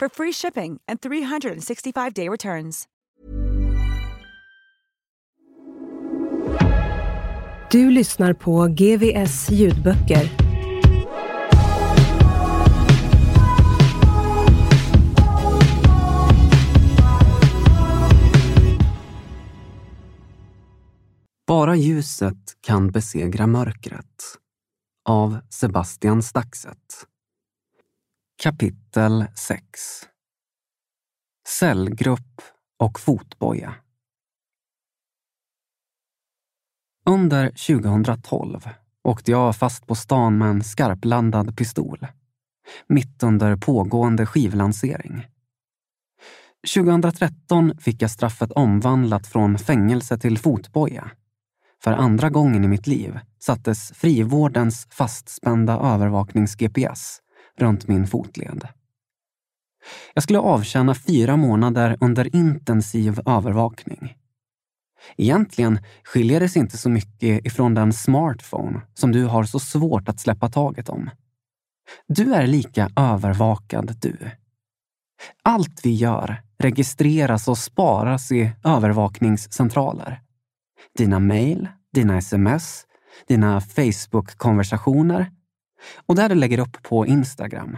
[0.00, 2.88] for free shipping and 365-day returns.
[7.70, 10.30] Du lyssnar på GVS ljudböcker.
[21.46, 24.04] Bara ljuset kan besegra mörkret.
[25.08, 27.06] Av Sebastian Staxet.
[28.42, 29.62] Kapitel 6
[31.48, 32.42] Cellgrupp
[32.78, 33.74] och fotboja.
[37.06, 38.68] Under 2012
[39.04, 42.06] åkte jag fast på stan med en skarplandad pistol.
[42.86, 45.26] Mitt under pågående skivlansering.
[46.74, 51.10] 2013 fick jag straffet omvandlat från fängelse till fotboja.
[51.82, 57.22] För andra gången i mitt liv sattes frivårdens fastspända övervaknings-GPS
[57.56, 58.68] runt min fotled.
[60.14, 64.16] Jag skulle avtjäna fyra månader under intensiv övervakning.
[65.16, 70.08] Egentligen skiljer det sig inte så mycket ifrån den smartphone som du har så svårt
[70.08, 71.10] att släppa taget om.
[72.08, 74.30] Du är lika övervakad du.
[75.42, 80.20] Allt vi gör registreras och sparas i övervakningscentraler.
[80.98, 82.86] Dina mejl, dina sms,
[83.28, 85.30] dina Facebook-konversationer
[86.06, 87.76] och där du lägger upp på Instagram.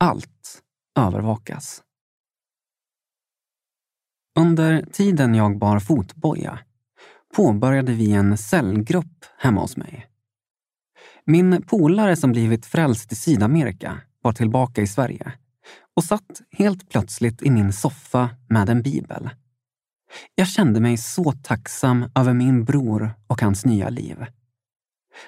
[0.00, 0.62] Allt
[0.98, 1.82] övervakas.
[4.38, 6.58] Under tiden jag bar fotboja
[7.36, 10.06] påbörjade vi en cellgrupp hemma hos mig.
[11.24, 15.32] Min polare som blivit frälst i Sydamerika var tillbaka i Sverige
[15.96, 19.30] och satt helt plötsligt i min soffa med en bibel.
[20.34, 24.26] Jag kände mig så tacksam över min bror och hans nya liv.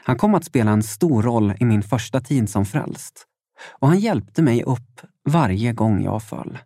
[0.04, 3.28] Han kom att spela en stor roll i min första tid som frälst
[3.70, 6.58] och han hjälpte mig upp varje gång jag föll.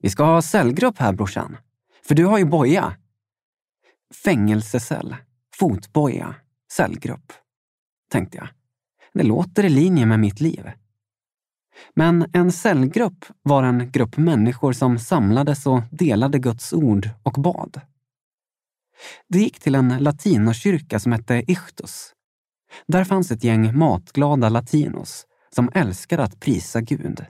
[0.00, 1.56] Vi ska ha cellgrupp här brorsan,
[2.08, 2.96] för du har ju boja.
[4.24, 5.16] Fängelsecell,
[5.54, 6.34] fotboja,
[6.72, 7.32] cellgrupp,
[8.10, 8.48] tänkte jag.
[9.12, 10.70] Det låter i linje med mitt liv.
[11.94, 17.80] Men en cellgrupp var en grupp människor som samlades och delade Guds ord och bad.
[19.28, 22.12] Det gick till en latinokyrka som hette Ichtus.
[22.86, 27.24] Där fanns ett gäng matglada latinos som älskade att prisa Gud.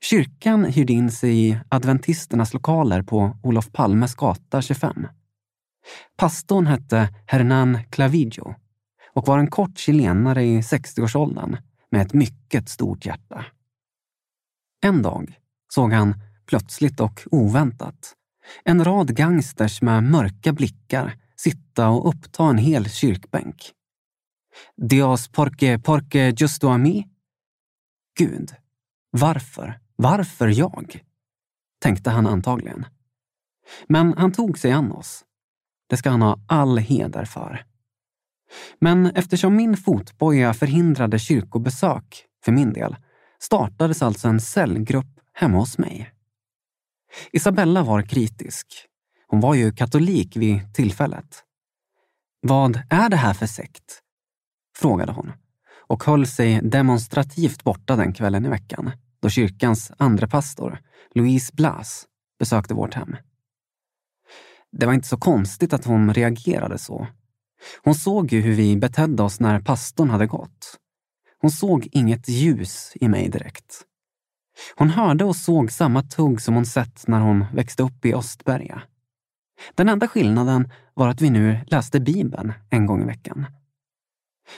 [0.00, 5.06] Kyrkan hyrde in sig i adventisternas lokaler på Olof Palmes gata 25.
[6.16, 8.54] Pastorn hette Hernán Clavijo
[9.12, 11.56] och var en kort chilenare i 60-årsåldern
[11.90, 13.44] med ett mycket stort hjärta.
[14.84, 15.38] En dag
[15.68, 16.14] såg han,
[16.46, 18.14] plötsligt och oväntat,
[18.64, 23.72] en rad gangsters med mörka blickar sitta och uppta en hel kyrkbänk.
[24.76, 27.04] Dios porque porque justo a mí?
[28.18, 28.54] Gud,
[29.10, 31.02] varför, varför jag?
[31.80, 32.86] Tänkte han antagligen.
[33.88, 35.24] Men han tog sig an oss.
[35.88, 37.64] Det ska han ha all heder för.
[38.78, 42.96] Men eftersom min fotboja förhindrade kyrkobesök för min del
[43.38, 46.13] startades alltså en cellgrupp hemma hos mig.
[47.32, 48.66] Isabella var kritisk.
[49.26, 51.44] Hon var ju katolik vid tillfället.
[52.40, 54.00] Vad är det här för sekt?
[54.76, 55.32] frågade hon
[55.86, 58.90] och höll sig demonstrativt borta den kvällen i veckan
[59.24, 60.78] då kyrkans andre pastor,
[61.14, 62.06] Louise Blas,
[62.38, 63.16] besökte vårt hem.
[64.72, 67.06] Det var inte så konstigt att hon reagerade så.
[67.82, 70.78] Hon såg ju hur vi betedde oss när pastorn hade gått.
[71.40, 73.82] Hon såg inget ljus i mig direkt.
[74.76, 78.82] Hon hörde och såg samma tugg som hon sett när hon växte upp i Östberga.
[79.74, 83.46] Den enda skillnaden var att vi nu läste Bibeln en gång i veckan.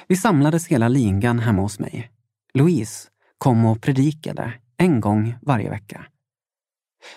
[0.09, 2.11] Vi samlades hela ligan hemma hos mig.
[2.55, 3.09] Louise
[3.39, 6.07] kom och predikade en gång varje vecka.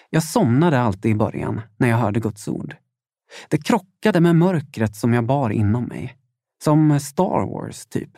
[0.10, 2.76] Jag somnade alltid i början när jag hörde Guds ord.
[3.50, 6.18] Det krockade med mörkret som jag bar inom mig.
[6.64, 8.10] Som Star Wars, typ.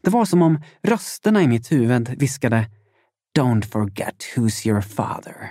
[0.00, 2.70] Det var som om rösterna i mitt huvud viskade
[3.38, 5.50] Don't forget who's your father.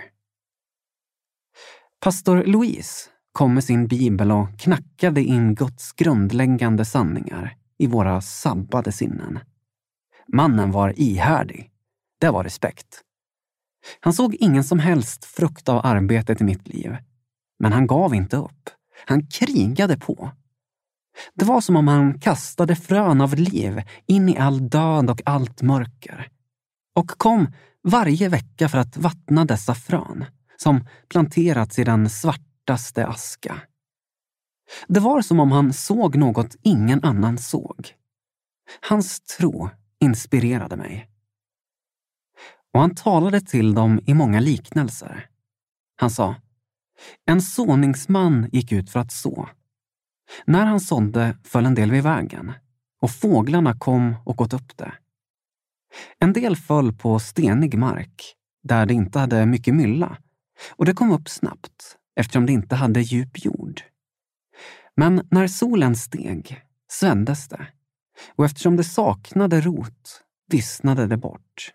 [2.00, 8.92] Pastor Louise kom med sin bibel och knackade in Guds grundläggande sanningar i våra sabbade
[8.92, 9.38] sinnen.
[10.32, 11.70] Mannen var ihärdig.
[12.20, 13.00] Det var respekt.
[14.00, 16.96] Han såg ingen som helst frukt av arbetet i mitt liv.
[17.58, 18.70] Men han gav inte upp.
[19.06, 20.30] Han krigade på.
[21.34, 25.62] Det var som om han kastade frön av liv in i all död och allt
[25.62, 26.28] mörker.
[26.94, 27.46] Och kom
[27.82, 30.24] varje vecka för att vattna dessa frön
[30.56, 33.62] som planterats i den svartaste aska.
[34.88, 37.94] Det var som om han såg något ingen annan såg.
[38.80, 39.70] Hans tro
[40.00, 41.08] inspirerade mig.
[42.74, 45.28] Och han talade till dem i många liknelser.
[45.96, 46.34] Han sa,
[47.26, 49.48] en såningsman gick ut för att så.
[50.44, 52.52] När han sådde föll en del vid vägen
[53.00, 54.92] och fåglarna kom och åt upp det.
[56.18, 60.16] En del föll på stenig mark där det inte hade mycket mylla
[60.70, 63.82] och det kom upp snabbt eftersom det inte hade djup jord.
[64.96, 67.66] Men när solen steg svändes det
[68.36, 71.74] och eftersom det saknade rot vissnade det bort.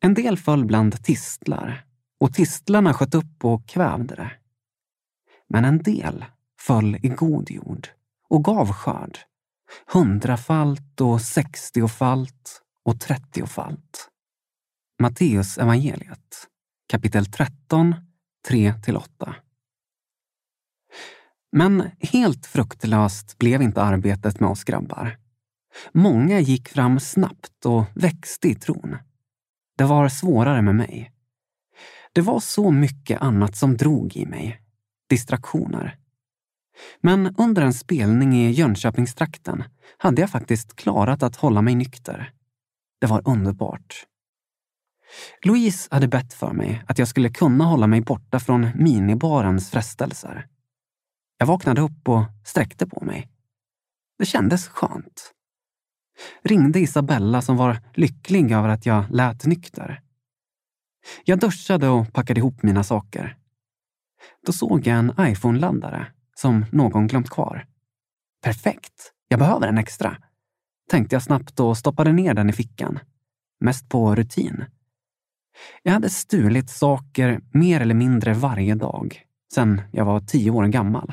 [0.00, 1.84] En del föll bland tistlar
[2.20, 4.32] och tistlarna sköt upp och kvävde det.
[5.48, 6.24] Men en del
[6.60, 7.88] föll i god jord
[8.28, 9.18] och gav skörd,
[9.86, 14.08] hundrafalt och sextiofalt och trettiofalt.
[15.00, 16.48] Matteus evangeliet,
[16.88, 17.94] kapitel 13,
[18.48, 19.34] 3-8.
[21.52, 25.18] Men helt fruktlöst blev inte arbetet med oss grabbar.
[25.92, 28.96] Många gick fram snabbt och växte i tron.
[29.78, 31.12] Det var svårare med mig.
[32.12, 34.60] Det var så mycket annat som drog i mig.
[35.08, 35.98] Distraktioner.
[37.00, 39.64] Men under en spelning i Jönköpingstrakten
[39.98, 42.32] hade jag faktiskt klarat att hålla mig nykter.
[43.00, 44.06] Det var underbart.
[45.44, 50.46] Louise hade bett för mig att jag skulle kunna hålla mig borta från minibarens frestelser.
[51.38, 53.30] Jag vaknade upp och sträckte på mig.
[54.18, 55.32] Det kändes skönt.
[56.42, 60.00] Ringde Isabella som var lycklig över att jag lät nykter.
[61.24, 63.36] Jag duschade och packade ihop mina saker.
[64.46, 67.66] Då såg jag en iPhone-laddare som någon glömt kvar.
[68.42, 69.12] Perfekt!
[69.28, 70.16] Jag behöver en extra,
[70.90, 72.98] tänkte jag snabbt och stoppade ner den i fickan.
[73.60, 74.64] Mest på rutin.
[75.82, 79.22] Jag hade stulit saker mer eller mindre varje dag
[79.54, 81.12] sedan jag var tio år gammal.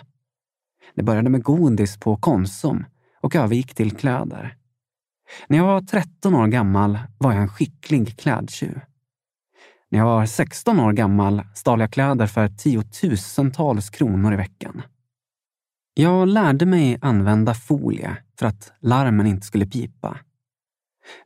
[0.95, 2.85] Det började med godis på Konsum
[3.21, 4.57] och övergick till kläder.
[5.47, 8.79] När jag var 13 år gammal var jag en skicklig klädtjuv.
[9.89, 14.81] När jag var 16 år gammal stal jag kläder för tiotusentals kronor i veckan.
[15.93, 20.17] Jag lärde mig använda folie för att larmen inte skulle pipa.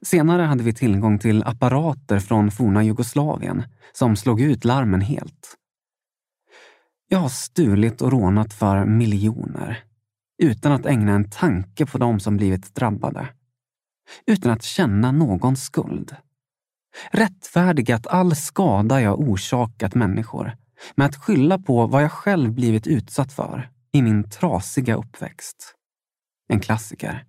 [0.01, 3.63] Senare hade vi tillgång till apparater från forna Jugoslavien
[3.93, 5.55] som slog ut larmen helt.
[7.07, 9.83] Jag har stulit och rånat för miljoner
[10.37, 13.27] utan att ägna en tanke på de som blivit drabbade.
[14.27, 16.15] Utan att känna någon skuld.
[17.11, 20.57] Rättfärdigat all skada jag orsakat människor
[20.95, 25.75] med att skylla på vad jag själv blivit utsatt för i min trasiga uppväxt.
[26.47, 27.25] En klassiker.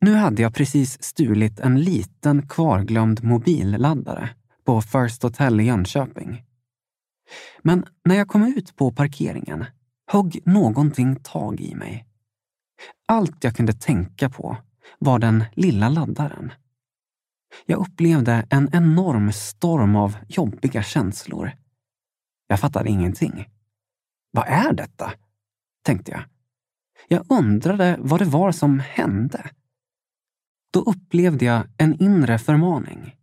[0.00, 4.30] Nu hade jag precis stulit en liten kvarglömd mobilladdare
[4.64, 6.44] på First Hotel i Jönköping.
[7.62, 9.64] Men när jag kom ut på parkeringen
[10.06, 12.06] högg någonting tag i mig.
[13.06, 14.56] Allt jag kunde tänka på
[14.98, 16.52] var den lilla laddaren.
[17.66, 21.52] Jag upplevde en enorm storm av jobbiga känslor.
[22.46, 23.48] Jag fattade ingenting.
[24.30, 25.12] Vad är detta?
[25.82, 26.24] tänkte jag.
[27.08, 29.50] Jag undrade vad det var som hände.
[30.72, 33.16] Då upplevde jag en inre förmaning.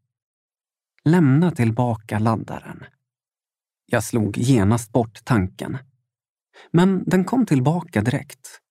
[1.03, 2.83] Lämna tillbaka laddaren.
[3.85, 5.77] Jag slog genast bort tanken.
[6.71, 8.61] Men den kom tillbaka direkt.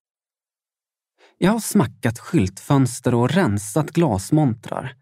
[1.37, 4.95] Jag har smackat skyltfönster och rensat glasmontrar.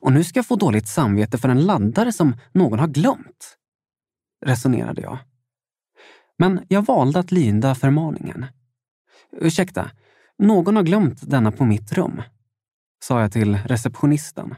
[0.00, 3.58] Och nu ska jag få dåligt samvete för en laddare som någon har glömt.
[4.46, 5.18] Resonerade jag.
[6.40, 8.46] Men jag valde att lyda förmaningen.
[9.32, 9.90] Ursäkta,
[10.38, 12.22] någon har glömt denna på mitt rum,
[13.04, 14.54] sa jag till receptionisten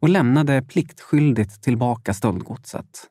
[0.00, 3.10] och lämnade pliktskyldigt tillbaka stöldgodset.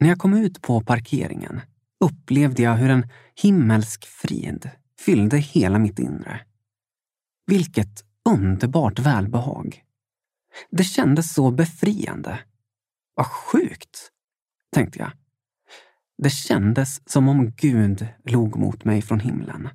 [0.00, 1.60] När jag kom ut på parkeringen
[2.00, 4.70] upplevde jag hur en himmelsk frid
[5.00, 6.40] fyllde hela mitt inre.
[7.46, 9.82] Vilket underbart välbehag.
[10.70, 12.38] Det kändes så befriande.
[13.14, 14.10] Vad sjukt,
[14.72, 15.12] tänkte jag.
[16.18, 19.68] Det kändes som om Gud log mot mig från himlen.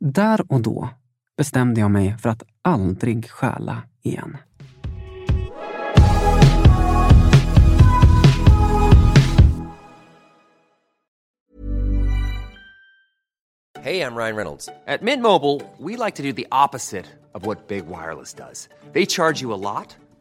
[0.00, 0.88] Där och då
[1.36, 4.36] bestämde jag mig för att aldrig stjäla igen.
[13.86, 14.68] Hej, jag Ryan Reynolds.
[14.98, 18.68] På Mint Mobile, we like to do the opposite of what Big Wireless does.
[18.92, 19.96] They charge you a lot,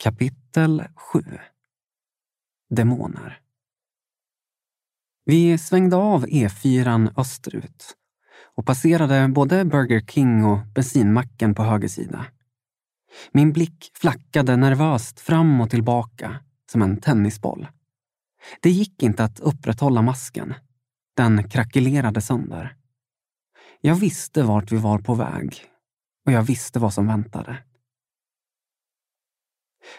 [0.00, 1.22] Kapitel 7
[2.70, 3.40] Demoner
[5.24, 7.96] Vi svängde av E4 österut
[8.54, 12.26] och passerade både Burger King och bensinmacken på höger sida.
[13.32, 16.36] Min blick flackade nervöst fram och tillbaka
[16.70, 17.66] som en tennisboll.
[18.62, 20.54] Det gick inte att upprätthålla masken.
[21.16, 22.76] Den krackelerade sönder.
[23.80, 25.64] Jag visste vart vi var på väg
[26.26, 27.64] och jag visste vad som väntade.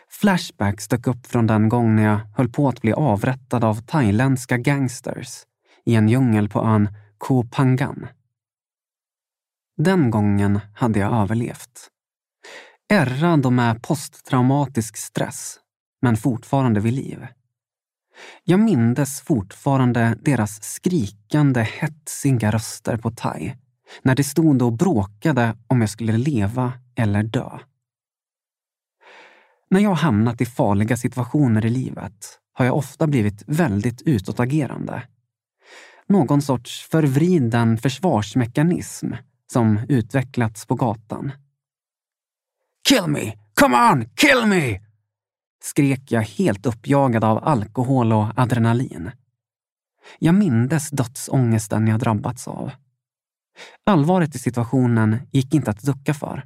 [0.10, 4.58] Flashbacks dök upp från den gång när jag höll på att bli avrättad av thailändska
[4.58, 5.44] gangsters
[5.86, 8.08] i en djungel på ön Koh Phangan.
[9.78, 11.90] Den gången hade jag överlevt.
[12.90, 15.60] Ärrad och med posttraumatisk stress,
[16.02, 17.28] men fortfarande vid liv.
[18.44, 23.56] Jag mindes fortfarande deras skrikande, hetsiga röster på thai
[24.02, 27.60] när de stod och bråkade om jag skulle leva eller dö.
[29.70, 35.04] När jag hamnat i farliga situationer i livet har jag ofta blivit väldigt utåtagerande.
[36.08, 39.14] Någon sorts förvriden försvarsmekanism
[39.52, 41.32] som utvecklats på gatan.
[42.90, 43.34] Kill me!
[43.60, 44.06] Come on!
[44.16, 44.80] Kill me!
[45.64, 49.12] skrek jag helt uppjagad av alkohol och adrenalin.
[50.20, 52.72] Jag mindes dödsångesten jag drabbats av.
[53.86, 56.46] Allvaret i situationen gick inte att ducka för.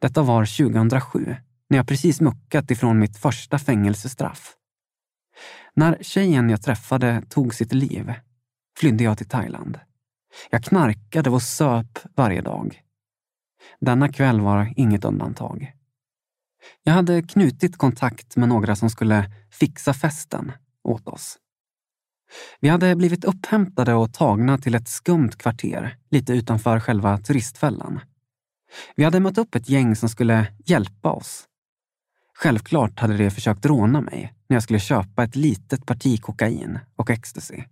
[0.00, 1.36] Detta var 2007
[1.68, 4.54] när jag precis muckat ifrån mitt första fängelsestraff.
[5.74, 8.14] När tjejen jag träffade tog sitt liv
[8.78, 9.78] flydde jag till Thailand.
[10.50, 12.82] Jag knarkade och söp varje dag.
[13.80, 15.72] Denna kväll var inget undantag.
[16.82, 20.52] Jag hade knutit kontakt med några som skulle fixa festen
[20.84, 21.38] åt oss.
[22.60, 28.00] Vi hade blivit upphämtade och tagna till ett skumt kvarter lite utanför själva turistfällan.
[28.96, 31.44] Vi hade mött upp ett gäng som skulle hjälpa oss.
[32.40, 37.10] Självklart hade de försökt råna mig när jag skulle köpa ett litet parti kokain och
[37.10, 37.62] ecstasy.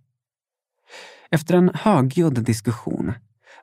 [1.31, 3.13] Efter en högljudd diskussion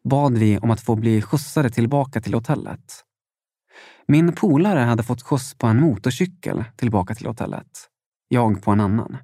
[0.04, 3.04] bad vi om att få bli skjutsade tillbaka till hotellet.
[4.08, 7.88] Min polare hade fått skjuts på en motorcykel tillbaka till hotellet.
[8.28, 9.16] Jag på en annan.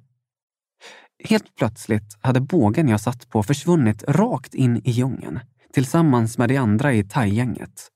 [1.23, 5.39] Helt plötsligt hade bågen jag satt på försvunnit rakt in i djungeln
[5.73, 7.87] tillsammans med de andra i thai-gänget.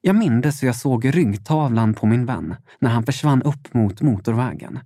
[0.00, 4.78] Jag mindes hur jag såg ryggtavlan på min vän när han försvann upp mot motorvägen.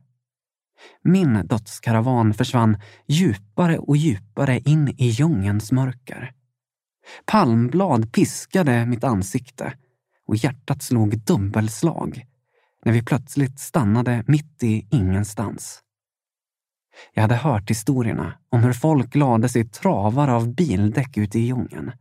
[1.02, 6.32] Min dödskaravan försvann djupare och djupare in i djungelns mörker.
[7.24, 9.72] Palmblad piskade mitt ansikte
[10.26, 12.24] och hjärtat slog dubbelslag
[12.84, 15.80] när vi plötsligt stannade mitt i ingenstans.
[17.14, 21.92] Jag hade hört historierna om hur folk lade sig travar av bildäck ute i djungeln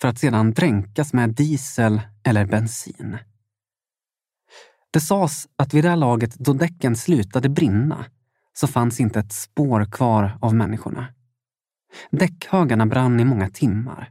[0.00, 3.18] för att sedan dränkas med diesel eller bensin.
[4.90, 8.04] Det sades att vid det här laget, då däcken slutade brinna,
[8.52, 11.14] så fanns inte ett spår kvar av människorna.
[12.10, 14.10] Däckhögarna brann i många timmar.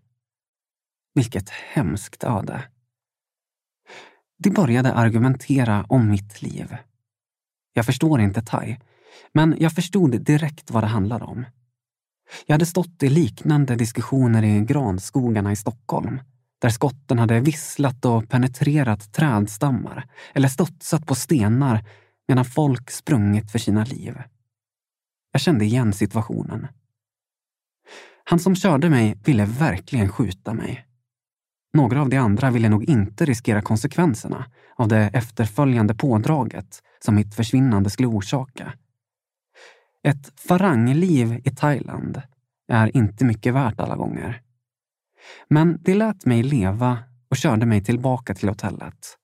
[1.13, 2.63] Vilket hemskt öde.
[4.37, 6.77] De började argumentera om mitt liv.
[7.73, 8.79] Jag förstår inte thai,
[9.31, 11.45] men jag förstod direkt vad det handlade om.
[12.45, 16.19] Jag hade stått i liknande diskussioner i granskogarna i Stockholm,
[16.61, 21.85] där skotten hade visslat och penetrerat trädstammar eller studsat på stenar
[22.27, 24.21] medan folk sprungit för sina liv.
[25.31, 26.67] Jag kände igen situationen.
[28.23, 30.85] Han som körde mig ville verkligen skjuta mig.
[31.73, 37.35] Några av de andra ville nog inte riskera konsekvenserna av det efterföljande pådraget som mitt
[37.35, 38.73] försvinnande skulle orsaka.
[40.03, 42.21] Ett farangliv i Thailand
[42.67, 44.41] är inte mycket värt alla gånger.
[45.47, 49.17] Men det lät mig leva och körde mig tillbaka till hotellet.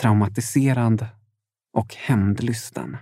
[0.00, 1.06] Traumatiserad
[1.72, 2.96] och hämndlysten.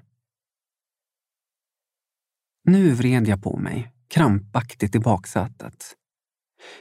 [2.64, 5.96] Nu vred jag på mig, krampaktigt i baksätet.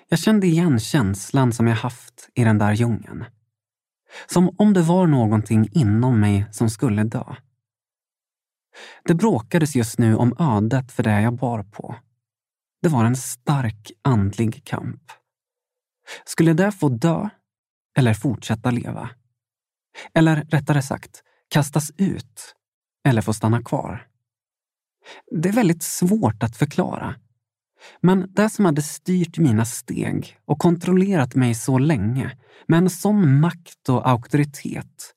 [0.09, 3.25] Jag kände igen känslan som jag haft i den där djungeln.
[4.27, 7.35] Som om det var någonting inom mig som skulle dö.
[9.03, 11.95] Det bråkades just nu om ödet för det jag bar på.
[12.81, 15.01] Det var en stark andlig kamp.
[16.25, 17.29] Skulle det få dö
[17.97, 19.09] eller fortsätta leva?
[20.13, 22.55] Eller rättare sagt, kastas ut
[23.07, 24.07] eller få stanna kvar?
[25.31, 27.15] Det är väldigt svårt att förklara.
[28.01, 32.37] Men det som hade styrt mina steg och kontrollerat mig så länge
[32.67, 35.13] med en sån makt och auktoritet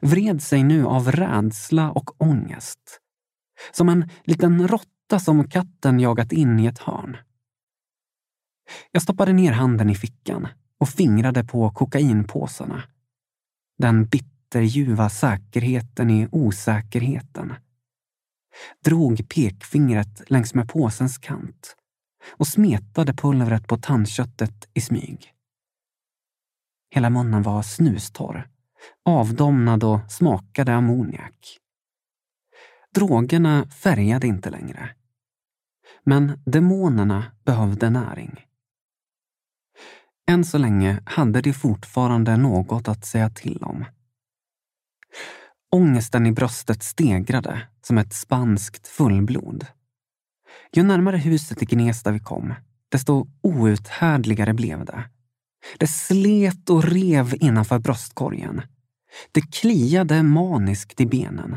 [0.00, 3.00] vred sig nu av rädsla och ångest.
[3.72, 7.16] Som en liten råtta som katten jagat in i ett hörn.
[8.90, 12.82] Jag stoppade ner handen i fickan och fingrade på kokainpåsarna.
[13.78, 17.54] Den bitterljuva säkerheten i osäkerheten.
[18.84, 21.76] Drog pekfingret längs med påsens kant
[22.28, 25.34] och smetade pulvret på tandköttet i smyg.
[26.90, 28.48] Hela munnen var snustorr,
[29.04, 31.58] avdomnad och smakade ammoniak.
[32.94, 34.90] Drogerna färgade inte längre.
[36.04, 38.44] Men demonerna behövde näring.
[40.30, 43.84] Än så länge hade de fortfarande något att säga till om.
[45.72, 49.66] Ångesten i bröstet stegrade som ett spanskt fullblod.
[50.72, 52.54] Ju närmare huset i Gnesta vi kom,
[52.88, 55.04] desto outhärdligare blev det.
[55.78, 58.62] Det slet och rev innanför bröstkorgen.
[59.32, 61.56] Det kliade maniskt i benen.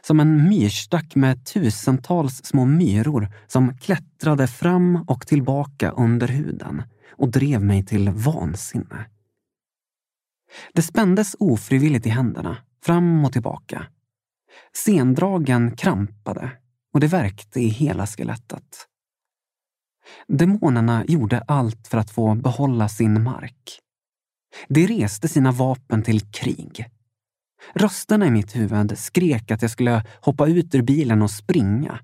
[0.00, 7.28] Som en myrstack med tusentals små myror som klättrade fram och tillbaka under huden och
[7.28, 9.06] drev mig till vansinne.
[10.74, 13.86] Det spändes ofrivilligt i händerna, fram och tillbaka.
[14.84, 16.50] Sendragen krampade
[16.92, 18.88] och det värkte i hela skelettet.
[20.28, 23.80] Demonerna gjorde allt för att få behålla sin mark.
[24.68, 26.86] De reste sina vapen till krig.
[27.74, 32.00] Rösterna i mitt huvud skrek att jag skulle hoppa ut ur bilen och springa.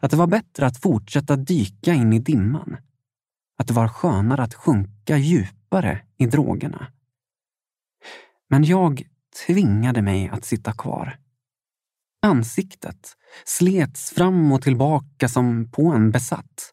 [0.00, 2.76] Att det var bättre att fortsätta dyka in i dimman.
[3.58, 6.86] Att det var skönare att sjunka djupare i drogerna.
[8.48, 9.02] Men jag
[9.46, 11.18] tvingade mig att sitta kvar.
[12.22, 16.72] Ansiktet slets fram och tillbaka som på en besatt.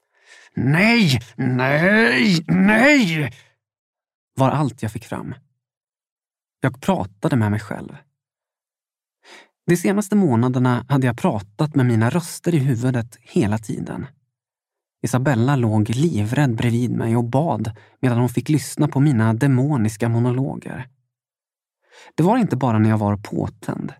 [0.55, 3.33] Nej, nej, nej!
[4.35, 5.35] var allt jag fick fram.
[6.61, 7.97] Jag pratade med mig själv.
[9.67, 14.07] De senaste månaderna hade jag pratat med mina röster i huvudet hela tiden.
[15.03, 20.89] Isabella låg livrädd bredvid mig och bad medan hon fick lyssna på mina demoniska monologer.
[22.15, 23.93] Det var inte bara när jag var påtänd.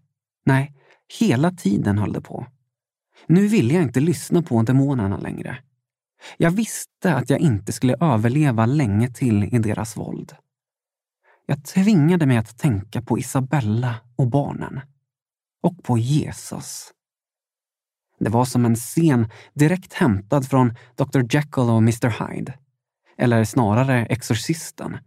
[0.46, 0.74] Nej,
[1.20, 2.48] hela tiden höll det på.
[3.28, 5.58] Nu ville jag inte lyssna på demonerna längre.
[6.38, 10.36] Jag visste att jag inte skulle överleva länge till i deras våld.
[11.46, 14.82] Jag tvingade mig att tänka på Isabella och barnen.
[15.64, 16.92] Och på Jesus.
[18.20, 22.54] Det var som en scen direkt hämtad från Dr Jekyll och Mr Hyde.
[23.18, 24.98] Eller snarare Exorcisten.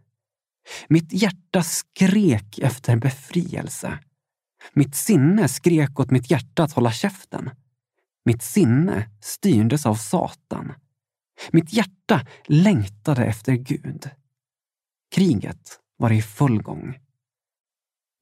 [0.88, 3.98] Mitt hjärta skrek efter befrielse.
[4.72, 7.50] Mitt sinne skrek åt mitt hjärta att hålla käften.
[8.24, 10.72] Mitt sinne styrdes av Satan.
[11.52, 14.10] Mitt hjärta längtade efter Gud.
[15.14, 16.98] Kriget var i full gång.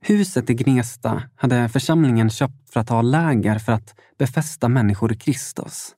[0.01, 5.17] Huset i Gnesta hade församlingen köpt för att ha läger för att befästa människor i
[5.17, 5.95] Kristus.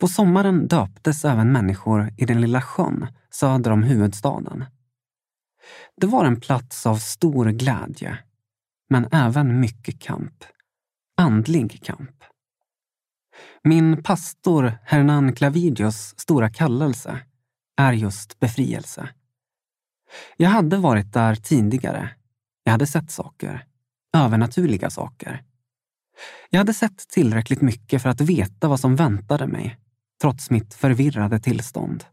[0.00, 4.64] På sommaren döptes även människor i den lilla sjön söder om huvudstaden.
[5.96, 8.18] Det var en plats av stor glädje,
[8.90, 10.44] men även mycket kamp.
[11.16, 12.24] Andlig kamp.
[13.62, 17.20] Min pastor Hernan Clavidios stora kallelse
[17.76, 19.08] är just befrielse.
[20.36, 22.10] Jag hade varit där tidigare.
[22.64, 23.64] Jag hade sett saker.
[24.12, 25.42] Övernaturliga saker.
[26.50, 29.78] Jag hade sett tillräckligt mycket för att veta vad som väntade mig,
[30.20, 32.04] trots mitt förvirrade tillstånd.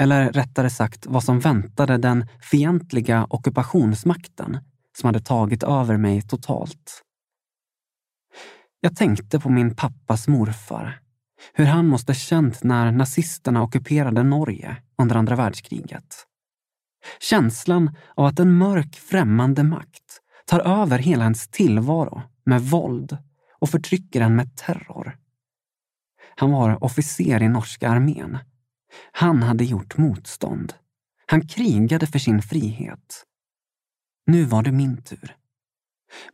[0.00, 4.58] Eller rättare sagt vad som väntade den fientliga ockupationsmakten
[4.98, 7.02] som hade tagit över mig totalt.
[8.84, 11.00] Jag tänkte på min pappas morfar.
[11.54, 16.26] Hur han måste känt när nazisterna ockuperade Norge under andra världskriget.
[17.20, 23.18] Känslan av att en mörk främmande makt tar över hela ens tillvaro med våld
[23.58, 25.18] och förtrycker en med terror.
[26.36, 28.38] Han var officer i norska armén.
[29.12, 30.74] Han hade gjort motstånd.
[31.26, 33.24] Han krigade för sin frihet.
[34.26, 35.36] Nu var det min tur.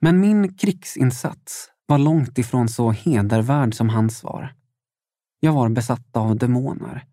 [0.00, 4.54] Men min krigsinsats var långt ifrån så hedervärd som hans var.
[5.40, 7.06] Jag var besatt av demoner.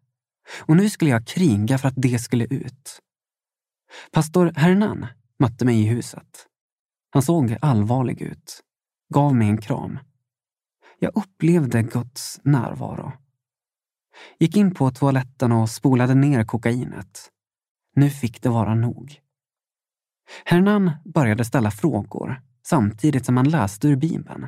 [0.61, 2.99] Och nu skulle jag kriga för att det skulle ut.
[4.11, 5.07] Pastor Hernan
[5.39, 6.47] mötte mig i huset.
[7.09, 8.61] Han såg allvarlig ut,
[9.13, 9.99] gav mig en kram.
[10.99, 13.11] Jag upplevde Guds närvaro.
[14.39, 17.29] Gick in på toaletten och spolade ner kokainet.
[17.95, 19.19] Nu fick det vara nog.
[20.45, 24.47] Hernan började ställa frågor samtidigt som han läste ur Bibeln.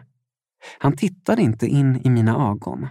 [0.79, 2.87] Han tittade inte in i mina ögon.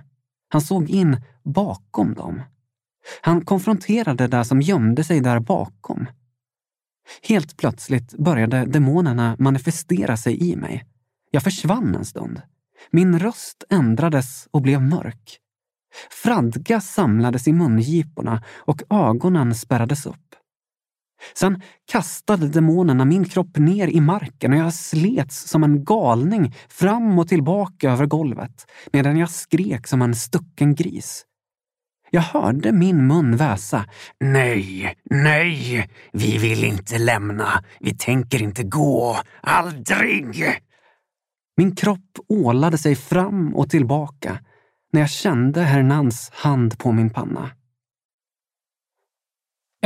[0.49, 2.43] Han såg in bakom dem.
[3.21, 6.07] Han konfronterade det som gömde sig där bakom.
[7.23, 10.85] Helt plötsligt började demonerna manifestera sig i mig.
[11.31, 12.43] Jag försvann en stund.
[12.91, 15.39] Min röst ändrades och blev mörk.
[16.11, 20.35] Fradga samlades i mungiporna och ögonen spärrades upp.
[21.35, 27.19] Sen kastade demonerna min kropp ner i marken och jag slets som en galning fram
[27.19, 31.25] och tillbaka över golvet medan jag skrek som en stucken gris.
[32.11, 33.85] Jag hörde min mun väsa.
[34.21, 37.65] Nej, nej, vi vill inte lämna.
[37.81, 39.17] Vi tänker inte gå.
[39.41, 40.45] Aldrig!
[41.57, 44.39] Min kropp ålade sig fram och tillbaka
[44.93, 47.51] när jag kände Hernans hand på min panna.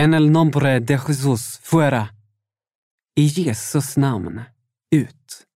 [0.01, 2.09] En el nombre de Jesus fuera.
[3.17, 4.43] I Jesus namn,
[4.91, 5.47] ut.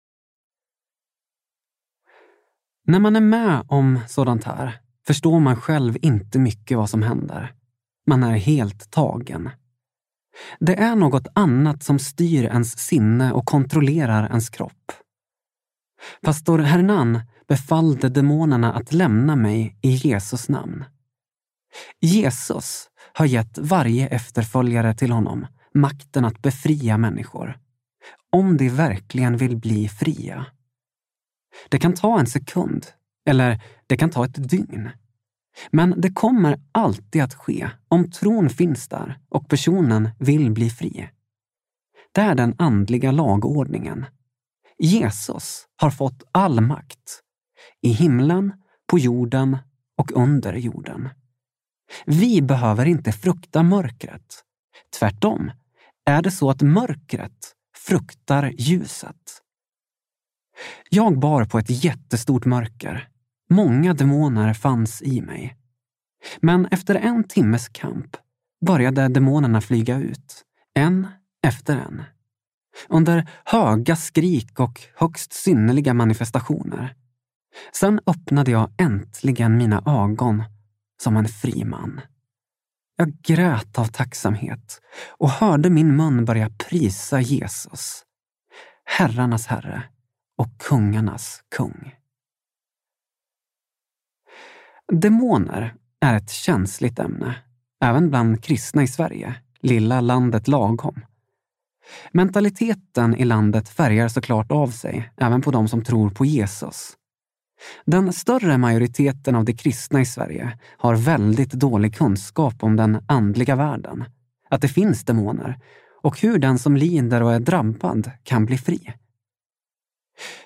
[2.87, 7.55] När man är med om sådant här förstår man själv inte mycket vad som händer.
[8.07, 9.51] Man är helt tagen.
[10.61, 14.93] Det är något annat som styr ens sinne och kontrollerar ens kropp.
[16.23, 20.85] Pastor Hernan befallde demonerna att lämna mig i Jesus namn.
[22.01, 27.59] Jesus har gett varje efterföljare till honom makten att befria människor.
[28.31, 30.47] Om de verkligen vill bli fria.
[31.69, 32.87] Det kan ta en sekund,
[33.27, 34.91] eller det kan ta ett dygn.
[35.71, 41.09] Men det kommer alltid att ske om tron finns där och personen vill bli fri.
[42.13, 44.07] Det är den andliga lagordningen.
[44.79, 47.21] Jesus har fått all makt.
[47.81, 48.53] I himlen,
[48.87, 49.59] på jorden
[49.97, 51.09] och under jorden.
[52.07, 54.45] Vi behöver inte frukta mörkret.
[54.99, 55.51] Tvärtom
[56.07, 59.41] är det så att mörkret fruktar ljuset.
[60.91, 63.09] Jag bar på ett jättestort mörker.
[63.51, 65.57] Många demoner fanns i mig.
[66.41, 68.17] Men efter en timmes kamp
[68.67, 70.45] började demonerna flyga ut,
[70.75, 71.07] en
[71.47, 72.03] efter en.
[72.89, 76.95] Under höga skrik och högst synnerliga manifestationer.
[77.73, 80.43] Sen öppnade jag äntligen mina ögon
[81.05, 82.01] som en fri man.
[82.97, 84.81] Jag grät av tacksamhet
[85.19, 88.05] och hörde min mun börja prisa Jesus,
[88.85, 89.83] herrarnas herre
[90.39, 91.95] och kungarnas kung.
[94.93, 97.37] Demoner är ett känsligt ämne,
[97.81, 101.01] även bland kristna i Sverige, lilla landet lagom.
[102.13, 106.97] Mentaliteten i landet färgar såklart av sig, även på de som tror på Jesus.
[107.87, 113.57] Den större majoriteten av de kristna i Sverige har väldigt dålig kunskap om den andliga
[113.57, 114.05] världen,
[114.49, 115.59] att det finns demoner
[116.03, 118.93] och hur den som lider och är drabbad kan bli fri.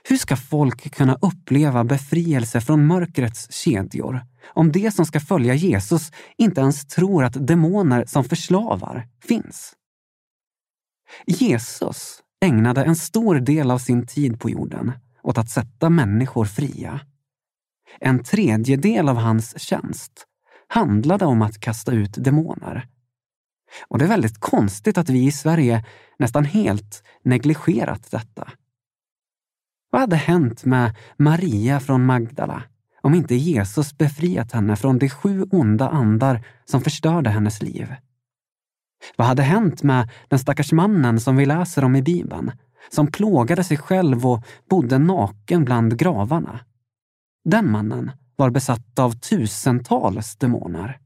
[0.08, 6.12] Hur ska folk kunna uppleva befrielse från mörkrets kedjor om de som ska följa Jesus
[6.36, 9.72] inte ens tror att demoner som förslavar finns?
[11.26, 14.92] Jesus ägnade en stor del av sin tid på jorden
[15.22, 17.00] åt att sätta människor fria.
[18.00, 20.26] En tredjedel av hans tjänst
[20.68, 22.88] handlade om att kasta ut demoner.
[23.88, 25.84] Och det är väldigt konstigt att vi i Sverige
[26.18, 28.52] nästan helt negligerat detta.
[29.90, 32.62] Vad hade hänt med Maria från Magdala
[33.00, 37.94] om inte Jesus befriat henne från de sju onda andar som förstörde hennes liv?
[39.16, 42.52] Vad hade hänt med den stackars mannen som vi läser om i Bibeln,
[42.90, 46.60] som plågade sig själv och bodde naken bland gravarna?
[47.44, 50.98] Den mannen var besatt av tusentals demoner.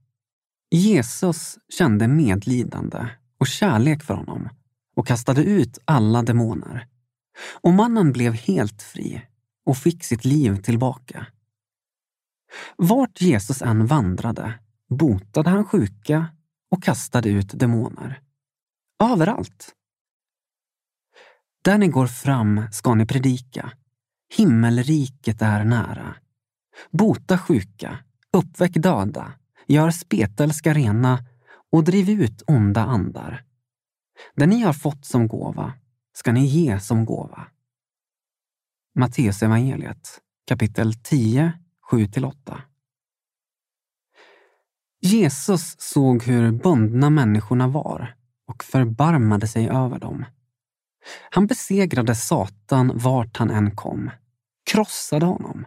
[0.70, 3.06] Jesus kände medlidande
[3.38, 4.48] och kärlek för honom
[4.96, 6.86] och kastade ut alla demoner.
[7.60, 9.22] Och mannen blev helt fri
[9.66, 11.26] och fick sitt liv tillbaka.
[12.76, 14.54] Vart Jesus än vandrade
[14.88, 16.26] botade han sjuka
[16.70, 18.20] och kastade ut demoner.
[19.02, 19.74] Överallt.
[21.62, 23.72] Där ni går fram ska ni predika.
[24.36, 26.14] Himmelriket är nära.
[26.90, 27.98] Bota sjuka,
[28.32, 29.32] uppväck döda,
[29.66, 31.24] gör spetälska rena
[31.72, 33.44] och driv ut onda andar.
[34.34, 35.72] Det ni har fått som gåva
[36.12, 37.46] ska ni ge som gåva.
[38.94, 41.52] Matteusevangeliet, kapitel 10,
[41.90, 42.60] 7-8.
[45.00, 48.14] Jesus såg hur bundna människorna var
[48.46, 50.24] och förbarmade sig över dem.
[51.30, 54.10] Han besegrade Satan vart han än kom,
[54.70, 55.66] krossade honom.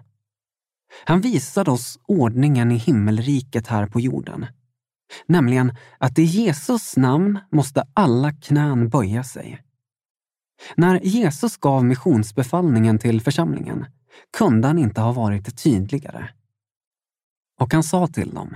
[1.06, 4.46] Han visade oss ordningen i himmelriket här på jorden.
[5.26, 9.62] Nämligen att i Jesus namn måste alla knän böja sig.
[10.76, 13.86] När Jesus gav missionsbefallningen till församlingen
[14.38, 16.30] kunde han inte ha varit tydligare.
[17.60, 18.56] Och han sa till dem,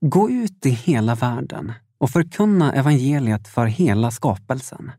[0.00, 4.92] Gå ut i hela världen och förkunna evangeliet för hela skapelsen.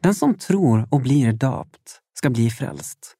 [0.00, 3.16] Den som tror och blir döpt ska bli frälst.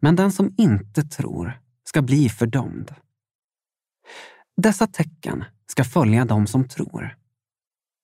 [0.00, 2.94] Men den som inte tror ska bli fördömd.
[4.56, 7.16] Dessa tecken ska följa dem som tror.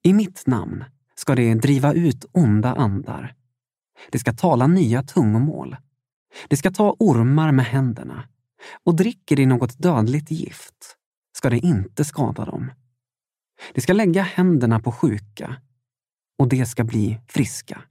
[0.03, 3.35] I mitt namn ska de driva ut onda andar.
[4.11, 5.77] De ska tala nya tungomål.
[6.49, 8.29] De ska ta ormar med händerna
[8.85, 10.97] och dricker de något dödligt gift
[11.33, 12.71] ska det inte skada dem.
[13.75, 15.57] De ska lägga händerna på sjuka
[16.39, 17.83] och de ska bli friska.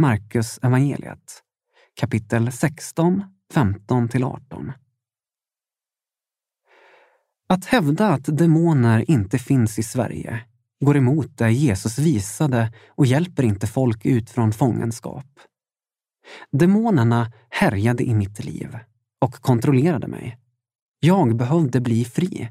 [0.00, 1.42] Markus evangeliet
[1.96, 4.72] kapitel 16, 15-18.
[7.48, 10.44] Att hävda att demoner inte finns i Sverige
[10.80, 15.26] går emot det Jesus visade och hjälper inte folk ut från fångenskap.
[16.52, 18.78] Demonerna härjade i mitt liv
[19.20, 20.38] och kontrollerade mig.
[21.00, 22.48] Jag behövde bli fri.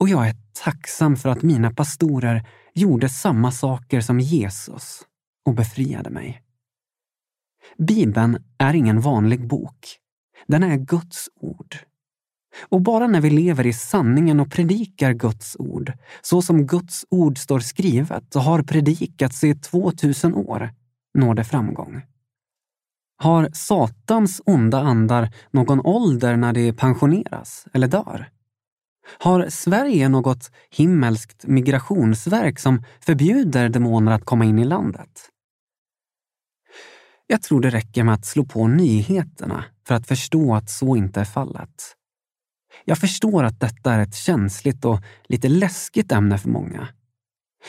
[0.00, 5.02] Och jag är tacksam för att mina pastorer gjorde samma saker som Jesus
[5.44, 6.42] och befriade mig.
[7.78, 9.96] Bibeln är ingen vanlig bok.
[10.46, 11.76] Den är Guds ord.
[12.68, 17.38] Och bara när vi lever i sanningen och predikar Guds ord, så som Guds ord
[17.38, 20.70] står skrivet och har predikats i 2000 år,
[21.18, 22.02] når det framgång.
[23.16, 28.28] Har Satans onda andar någon ålder när de pensioneras eller dör?
[29.18, 35.30] Har Sverige något himmelskt migrationsverk som förbjuder demoner att komma in i landet?
[37.26, 41.20] Jag tror det räcker med att slå på nyheterna för att förstå att så inte
[41.20, 41.94] är fallet.
[42.84, 46.88] Jag förstår att detta är ett känsligt och lite läskigt ämne för många.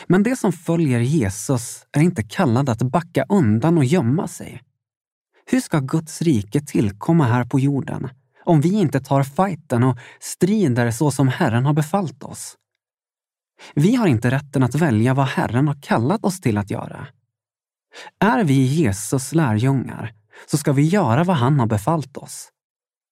[0.08, 4.64] Men det som följer Jesus är inte kallade att backa undan och gömma sig.
[5.46, 8.10] Hur ska Guds rike tillkomma här på jorden
[8.50, 12.56] om vi inte tar fighten och strider så som Herren har befallt oss?
[13.76, 17.08] Vi har inte rätten att välja vad Herren har kallat oss till att göra.
[18.20, 20.14] Är vi Jesus lärjungar
[20.52, 22.50] så ska vi göra vad han har befallt oss.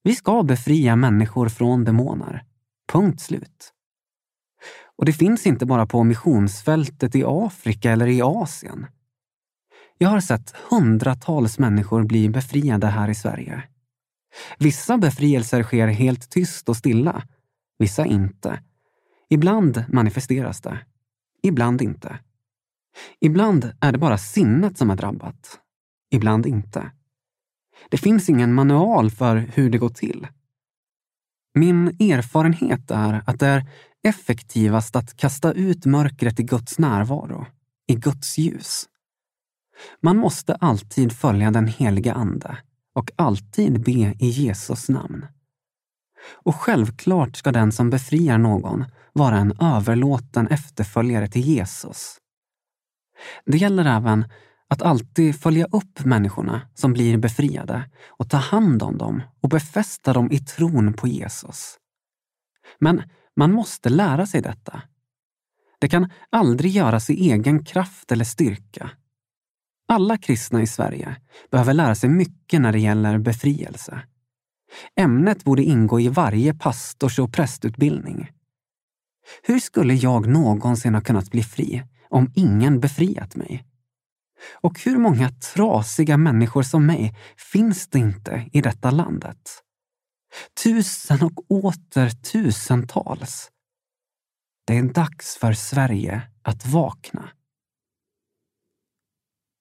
[0.04, 2.44] Vi ska befria människor från demoner.
[2.92, 3.74] Punkt slut.
[4.98, 8.86] Och det finns inte bara på missionsfältet i Afrika eller i Asien.
[9.98, 13.64] Jag har sett hundratals människor bli befriade här i Sverige.
[14.58, 17.24] Vissa befrielser sker helt tyst och stilla,
[17.80, 18.64] vissa inte.
[19.30, 20.80] Ibland manifesteras det,
[21.44, 22.20] ibland inte.
[23.20, 25.60] Ibland är det bara sinnet som är drabbat,
[26.12, 26.92] ibland inte.
[27.90, 30.28] Det finns ingen manual för hur det går till.
[31.54, 33.66] Min erfarenhet är att det är
[34.04, 37.46] effektivast att kasta ut mörkret i Guds närvaro,
[37.88, 38.86] i Guds ljus.
[40.02, 42.58] Man måste alltid följa den heliga Ande
[42.98, 45.26] och alltid be i Jesus namn.
[46.32, 52.18] Och självklart ska den som befriar någon vara en överlåten efterföljare till Jesus.
[53.46, 54.26] Det gäller även
[54.68, 60.14] att alltid följa upp människorna som blir befriade och ta hand om dem och befästa
[60.14, 61.78] dem i tron på Jesus.
[62.80, 63.04] Men
[63.36, 64.82] man måste lära sig detta.
[65.80, 68.92] Det kan aldrig göras i egen kraft eller styrka.
[69.88, 71.16] Alla kristna i Sverige
[71.52, 74.02] behöver lära sig mycket när det gäller befrielse.
[74.96, 78.32] Ämnet borde ingå i varje pastors och prästutbildning.
[79.44, 83.66] Hur skulle jag någonsin ha kunnat bli fri om ingen befriat mig?
[84.62, 89.64] Och hur många trasiga människor som mig finns det inte i detta landet?
[90.64, 93.52] Tusen och åter tusentals.
[94.68, 97.30] Det är dags för Sverige att vakna.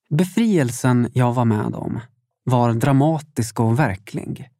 [0.09, 2.01] Befrielsen jag var med om
[2.45, 4.51] var dramatisk och verklig.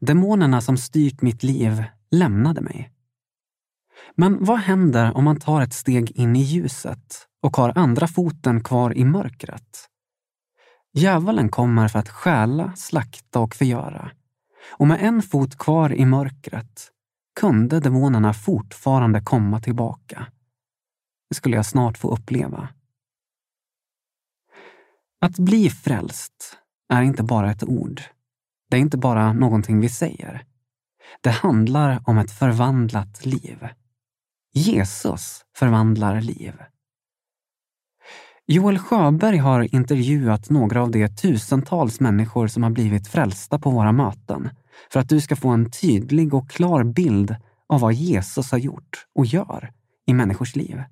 [0.00, 2.90] Demonerna som styrt mitt liv lämnade mig.
[4.14, 8.64] Men vad händer om man tar ett steg in i ljuset och har andra foten
[8.64, 9.88] kvar i mörkret?
[10.92, 14.10] Djävulen kommer för att stjäla, slakta och förgöra.
[14.72, 16.90] Och med en fot kvar i mörkret
[17.40, 20.26] kunde demonerna fortfarande komma tillbaka.
[21.28, 22.68] Det skulle jag snart få uppleva.
[25.20, 26.58] Att bli frälst
[26.92, 28.02] är inte bara ett ord.
[28.70, 30.44] Det är inte bara någonting vi säger.
[31.20, 33.68] Det handlar om ett förvandlat liv.
[34.52, 36.52] Jesus förvandlar liv.
[38.46, 43.92] Joel Sjöberg har intervjuat några av de tusentals människor som har blivit frälsta på våra
[43.92, 44.50] möten
[44.92, 49.06] för att du ska få en tydlig och klar bild av vad Jesus har gjort
[49.14, 49.72] och gör
[50.06, 50.82] i människors liv.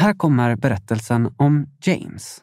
[0.00, 2.42] Här kommer berättelsen om James.